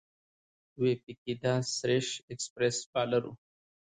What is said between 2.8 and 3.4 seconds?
بالر وه.